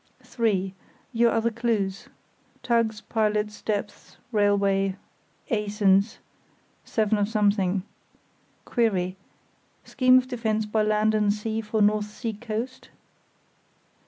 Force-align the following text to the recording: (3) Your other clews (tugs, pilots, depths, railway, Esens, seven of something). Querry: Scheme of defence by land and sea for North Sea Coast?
(3) 0.23 0.73
Your 1.13 1.29
other 1.29 1.51
clews 1.51 2.07
(tugs, 2.63 3.01
pilots, 3.01 3.61
depths, 3.61 4.17
railway, 4.31 4.95
Esens, 5.51 6.17
seven 6.83 7.19
of 7.19 7.29
something). 7.29 7.83
Querry: 8.65 9.15
Scheme 9.85 10.17
of 10.17 10.27
defence 10.27 10.65
by 10.65 10.81
land 10.81 11.13
and 11.13 11.31
sea 11.31 11.61
for 11.61 11.83
North 11.83 12.05
Sea 12.07 12.33
Coast? 12.33 12.89